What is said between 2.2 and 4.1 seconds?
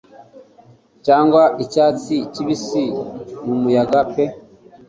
kibisi. N'umuyaga